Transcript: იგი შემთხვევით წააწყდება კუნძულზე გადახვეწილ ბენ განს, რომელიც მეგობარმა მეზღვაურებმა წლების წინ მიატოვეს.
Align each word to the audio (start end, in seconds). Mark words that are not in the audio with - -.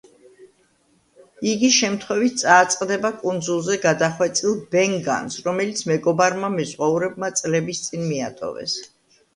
იგი 1.49 1.67
შემთხვევით 1.75 2.39
წააწყდება 2.43 3.11
კუნძულზე 3.25 3.77
გადახვეწილ 3.85 4.57
ბენ 4.75 4.99
განს, 5.11 5.41
რომელიც 5.51 5.85
მეგობარმა 5.93 6.51
მეზღვაურებმა 6.59 7.33
წლების 7.43 7.89
წინ 7.89 8.11
მიატოვეს. 8.13 8.81